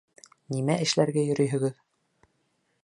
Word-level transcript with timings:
Нимә 0.53 0.77
эшләргә 0.85 1.27
йөрөйһөгөҙ? 1.27 1.79